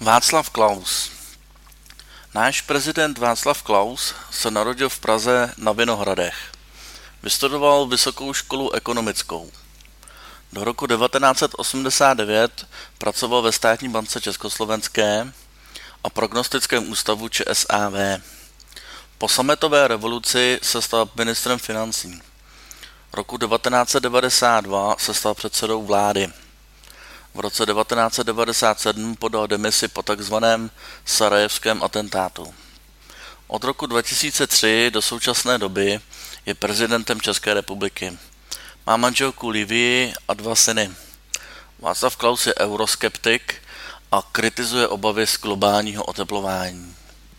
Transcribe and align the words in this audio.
Václav 0.00 0.50
Klaus 0.50 1.10
Náš 2.34 2.60
prezident 2.60 3.18
Václav 3.18 3.62
Klaus 3.62 4.14
se 4.30 4.50
narodil 4.50 4.88
v 4.88 4.98
Praze 4.98 5.54
na 5.56 5.72
Vinohradech. 5.72 6.36
Vystudoval 7.22 7.86
Vysokou 7.86 8.32
školu 8.32 8.72
ekonomickou. 8.72 9.50
Do 10.52 10.64
roku 10.64 10.86
1989 10.86 12.66
pracoval 12.98 13.42
ve 13.42 13.52
státní 13.52 13.88
bance 13.88 14.20
Československé 14.20 15.32
a 16.04 16.10
prognostickém 16.10 16.90
ústavu 16.90 17.28
ČSAV. 17.28 17.94
Po 19.18 19.28
sametové 19.28 19.88
revoluci 19.88 20.58
se 20.62 20.82
stal 20.82 21.08
ministrem 21.14 21.58
financí. 21.58 22.22
Roku 23.12 23.38
1992 23.38 24.96
se 24.98 25.14
stal 25.14 25.34
předsedou 25.34 25.82
vlády. 25.82 26.32
V 27.34 27.40
roce 27.40 27.66
1997 27.66 29.16
podal 29.16 29.46
demisi 29.46 29.88
po 29.88 30.02
takzvaném 30.02 30.70
sarajevském 31.04 31.82
atentátu. 31.82 32.54
Od 33.46 33.64
roku 33.64 33.86
2003 33.86 34.90
do 34.90 35.02
současné 35.02 35.58
doby 35.58 36.00
je 36.46 36.54
prezidentem 36.54 37.20
České 37.20 37.54
republiky. 37.54 38.18
Má 38.86 38.96
manželku 38.96 39.48
Livii 39.48 40.12
a 40.28 40.34
dva 40.34 40.54
syny. 40.54 40.90
Václav 41.78 42.16
Klaus 42.16 42.46
je 42.46 42.54
euroskeptik 42.54 43.54
a 44.12 44.22
kritizuje 44.32 44.88
obavy 44.88 45.26
z 45.26 45.40
globálního 45.40 46.04
oteplování. 46.04 46.96